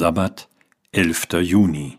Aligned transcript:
Sabbat, 0.00 0.48
11. 0.92 1.26
Juni. 1.42 1.98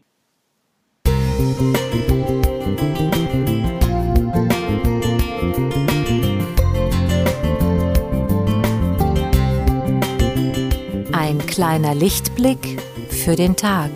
Ein 11.12 11.38
kleiner 11.46 11.94
Lichtblick 11.94 12.82
für 13.12 13.36
den 13.36 13.56
Tag. 13.56 13.92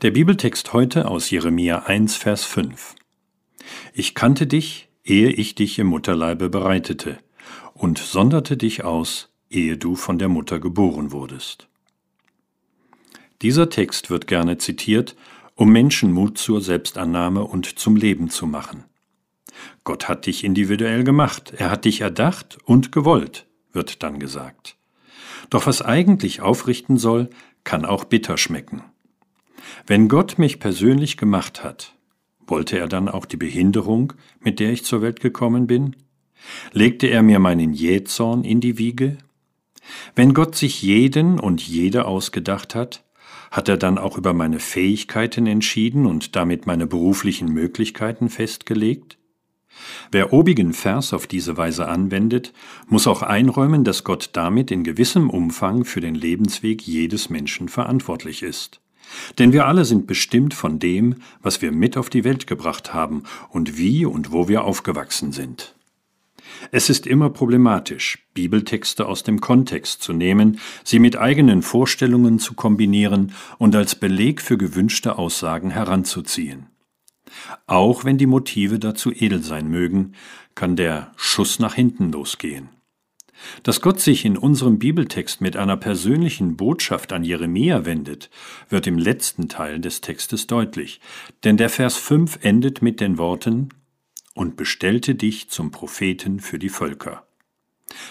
Der 0.00 0.12
Bibeltext 0.12 0.72
heute 0.74 1.08
aus 1.08 1.28
Jeremia 1.28 1.80
1, 1.80 2.14
Vers 2.14 2.44
5. 2.44 2.94
Ich 3.92 4.14
kannte 4.14 4.46
dich, 4.46 4.88
ehe 5.02 5.28
ich 5.28 5.56
dich 5.56 5.76
im 5.80 5.88
Mutterleibe 5.88 6.50
bereitete, 6.50 7.18
und 7.74 7.98
sonderte 7.98 8.56
dich 8.56 8.84
aus, 8.84 9.28
ehe 9.50 9.76
du 9.76 9.96
von 9.96 10.16
der 10.20 10.28
Mutter 10.28 10.60
geboren 10.60 11.10
wurdest. 11.10 11.66
Dieser 13.42 13.70
Text 13.70 14.08
wird 14.08 14.28
gerne 14.28 14.56
zitiert, 14.58 15.16
um 15.56 15.72
Menschen 15.72 16.12
Mut 16.12 16.38
zur 16.38 16.60
Selbstannahme 16.60 17.42
und 17.42 17.80
zum 17.80 17.96
Leben 17.96 18.30
zu 18.30 18.46
machen. 18.46 18.84
Gott 19.82 20.06
hat 20.06 20.26
dich 20.26 20.44
individuell 20.44 21.02
gemacht, 21.02 21.54
er 21.56 21.72
hat 21.72 21.84
dich 21.84 22.02
erdacht 22.02 22.56
und 22.62 22.92
gewollt, 22.92 23.48
wird 23.72 24.04
dann 24.04 24.20
gesagt. 24.20 24.76
Doch 25.50 25.66
was 25.66 25.82
eigentlich 25.82 26.40
aufrichten 26.40 26.98
soll, 26.98 27.30
kann 27.64 27.84
auch 27.84 28.04
bitter 28.04 28.38
schmecken. 28.38 28.84
Wenn 29.86 30.08
Gott 30.08 30.38
mich 30.38 30.60
persönlich 30.60 31.16
gemacht 31.16 31.64
hat, 31.64 31.94
wollte 32.46 32.78
er 32.78 32.88
dann 32.88 33.08
auch 33.08 33.26
die 33.26 33.36
Behinderung, 33.36 34.14
mit 34.40 34.60
der 34.60 34.72
ich 34.72 34.84
zur 34.84 35.02
Welt 35.02 35.20
gekommen 35.20 35.66
bin? 35.66 35.96
Legte 36.72 37.08
er 37.08 37.22
mir 37.22 37.38
meinen 37.38 37.72
Jähzorn 37.72 38.44
in 38.44 38.60
die 38.60 38.78
Wiege? 38.78 39.18
Wenn 40.14 40.34
Gott 40.34 40.54
sich 40.54 40.82
jeden 40.82 41.38
und 41.38 41.66
jede 41.66 42.04
ausgedacht 42.04 42.74
hat, 42.74 43.04
hat 43.50 43.68
er 43.68 43.76
dann 43.76 43.98
auch 43.98 44.18
über 44.18 44.34
meine 44.34 44.60
Fähigkeiten 44.60 45.46
entschieden 45.46 46.06
und 46.06 46.36
damit 46.36 46.66
meine 46.66 46.86
beruflichen 46.86 47.52
Möglichkeiten 47.52 48.28
festgelegt? 48.28 49.18
Wer 50.10 50.32
obigen 50.32 50.72
Vers 50.72 51.12
auf 51.12 51.26
diese 51.26 51.56
Weise 51.56 51.88
anwendet, 51.88 52.52
muss 52.88 53.06
auch 53.06 53.22
einräumen, 53.22 53.84
dass 53.84 54.04
Gott 54.04 54.30
damit 54.32 54.70
in 54.70 54.82
gewissem 54.82 55.30
Umfang 55.30 55.84
für 55.84 56.00
den 56.00 56.14
Lebensweg 56.14 56.82
jedes 56.82 57.30
Menschen 57.30 57.68
verantwortlich 57.68 58.42
ist. 58.42 58.80
Denn 59.38 59.52
wir 59.52 59.66
alle 59.66 59.84
sind 59.84 60.06
bestimmt 60.06 60.54
von 60.54 60.78
dem, 60.78 61.16
was 61.42 61.62
wir 61.62 61.72
mit 61.72 61.96
auf 61.96 62.10
die 62.10 62.24
Welt 62.24 62.46
gebracht 62.46 62.94
haben 62.94 63.24
und 63.50 63.78
wie 63.78 64.04
und 64.04 64.32
wo 64.32 64.48
wir 64.48 64.64
aufgewachsen 64.64 65.32
sind. 65.32 65.74
Es 66.70 66.90
ist 66.90 67.06
immer 67.06 67.30
problematisch, 67.30 68.26
Bibeltexte 68.34 69.06
aus 69.06 69.22
dem 69.22 69.40
Kontext 69.40 70.02
zu 70.02 70.12
nehmen, 70.12 70.60
sie 70.84 70.98
mit 70.98 71.16
eigenen 71.16 71.62
Vorstellungen 71.62 72.38
zu 72.38 72.54
kombinieren 72.54 73.32
und 73.58 73.74
als 73.76 73.94
Beleg 73.94 74.40
für 74.40 74.58
gewünschte 74.58 75.18
Aussagen 75.18 75.70
heranzuziehen. 75.70 76.66
Auch 77.66 78.04
wenn 78.04 78.18
die 78.18 78.26
Motive 78.26 78.78
dazu 78.78 79.12
edel 79.12 79.42
sein 79.42 79.68
mögen, 79.68 80.14
kann 80.54 80.76
der 80.76 81.12
Schuss 81.16 81.58
nach 81.58 81.74
hinten 81.74 82.10
losgehen. 82.10 82.70
Dass 83.62 83.80
Gott 83.80 84.00
sich 84.00 84.24
in 84.24 84.36
unserem 84.36 84.78
Bibeltext 84.78 85.40
mit 85.40 85.56
einer 85.56 85.76
persönlichen 85.76 86.56
Botschaft 86.56 87.12
an 87.12 87.24
Jeremia 87.24 87.84
wendet, 87.84 88.30
wird 88.68 88.86
im 88.86 88.98
letzten 88.98 89.48
Teil 89.48 89.80
des 89.80 90.00
Textes 90.00 90.46
deutlich, 90.46 91.00
denn 91.44 91.56
der 91.56 91.70
Vers 91.70 91.96
5 91.96 92.40
endet 92.42 92.82
mit 92.82 93.00
den 93.00 93.18
Worten 93.18 93.70
und 94.34 94.56
bestellte 94.56 95.14
dich 95.14 95.50
zum 95.50 95.70
Propheten 95.70 96.40
für 96.40 96.58
die 96.58 96.68
Völker. 96.68 97.26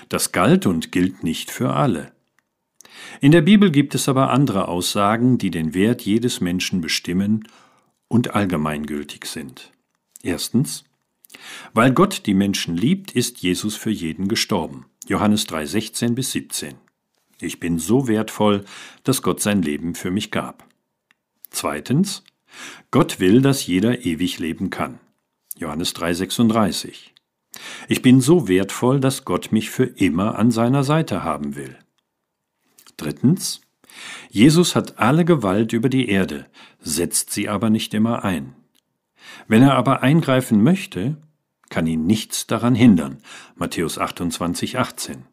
Das 0.09 0.31
galt 0.31 0.66
und 0.66 0.91
gilt 0.91 1.24
nicht 1.24 1.52
für 1.52 1.73
alle. 1.73 2.12
In 3.22 3.31
der 3.31 3.41
Bibel 3.41 3.72
gibt 3.72 3.96
es 3.96 4.09
aber 4.09 4.31
andere 4.31 4.68
Aussagen, 4.68 5.38
die 5.38 5.52
den 5.52 5.73
Wert 5.73 6.02
jedes 6.02 6.41
Menschen 6.41 6.81
bestimmen 6.81 7.47
und 8.07 8.35
allgemeingültig 8.35 9.25
sind. 9.25 9.72
Erstens, 10.23 10.84
weil 11.73 11.91
Gott 11.91 12.25
die 12.25 12.34
Menschen 12.34 12.75
liebt, 12.75 13.12
ist 13.12 13.40
Jesus 13.40 13.75
für 13.75 13.91
jeden 13.91 14.28
gestorben. 14.28 14.85
Johannes 15.07 15.45
3, 15.47 15.66
16 15.66 16.16
bis 16.16 16.31
17. 16.34 16.75
Ich 17.40 17.62
bin 17.62 17.79
so 17.79 18.09
wertvoll, 18.09 18.66
dass 19.03 19.22
Gott 19.22 19.41
sein 19.41 19.62
Leben 19.62 19.95
für 19.95 20.12
mich 20.12 20.31
gab. 20.31 20.68
Zweitens, 21.50 22.23
Gott 22.91 23.22
will, 23.22 23.41
dass 23.41 23.66
jeder 23.66 24.06
ewig 24.06 24.38
leben 24.40 24.69
kann. 24.69 25.00
Johannes 25.57 25.94
3, 25.94 26.13
36. 26.13 27.13
Ich 27.88 28.01
bin 28.01 28.19
so 28.19 28.50
wertvoll, 28.50 29.00
dass 29.00 29.23
Gott 29.23 29.53
mich 29.53 29.69
für 29.69 29.85
immer 29.85 30.38
an 30.38 30.51
seiner 30.51 30.84
Seite 30.84 31.23
haben 31.23 31.56
will. 31.56 31.78
Drittens, 32.97 33.62
Jesus 34.29 34.75
hat 34.75 35.00
alle 35.00 35.23
Gewalt 35.23 35.72
über 35.72 35.88
die 35.88 36.09
Erde, 36.09 36.47
setzt 36.79 37.31
sie 37.31 37.47
aber 37.47 37.69
nicht 37.69 37.94
immer 37.94 38.25
ein. 38.25 38.56
Wenn 39.47 39.63
er 39.63 39.75
aber 39.75 40.03
eingreifen 40.03 40.62
möchte, 40.62 41.17
kann 41.69 41.88
ihn 41.88 42.05
nichts 42.05 42.47
daran 42.47 42.75
hindern. 42.75 43.17
Matthäus 43.55 43.97
28, 43.97 44.78
18. 44.78 45.25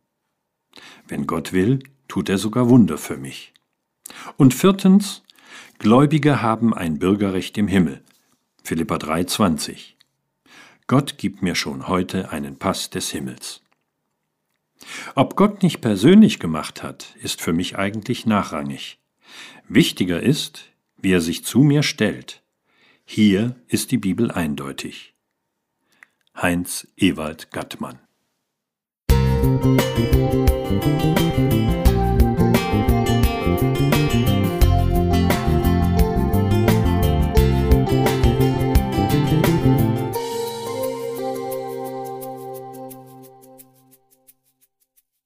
Wenn 1.06 1.26
Gott 1.26 1.52
will, 1.52 1.80
tut 2.08 2.28
er 2.28 2.38
sogar 2.38 2.68
Wunder 2.68 2.98
für 2.98 3.16
mich. 3.16 3.52
Und 4.36 4.54
viertens, 4.54 5.22
Gläubige 5.78 6.42
haben 6.42 6.74
ein 6.74 6.98
Bürgerrecht 6.98 7.58
im 7.58 7.68
Himmel. 7.68 8.02
Philippa 8.62 8.98
3, 8.98 9.24
20. 9.24 9.96
Gott 10.86 11.18
gibt 11.18 11.42
mir 11.42 11.54
schon 11.54 11.88
heute 11.88 12.30
einen 12.30 12.56
Pass 12.56 12.90
des 12.90 13.10
Himmels. 13.10 13.62
Ob 15.14 15.36
Gott 15.36 15.62
nicht 15.62 15.80
persönlich 15.80 16.38
gemacht 16.38 16.82
hat, 16.82 17.14
ist 17.22 17.40
für 17.40 17.52
mich 17.52 17.78
eigentlich 17.78 18.26
nachrangig. 18.26 18.98
Wichtiger 19.68 20.22
ist, 20.22 20.64
wie 20.98 21.12
er 21.12 21.20
sich 21.20 21.44
zu 21.44 21.60
mir 21.60 21.82
stellt. 21.82 22.42
Hier 23.04 23.56
ist 23.68 23.90
die 23.90 23.98
Bibel 23.98 24.30
eindeutig. 24.30 25.13
Heinz 26.36 26.88
Ewald 26.96 27.52
Gattmann. 27.52 28.00
Musik 29.10 31.13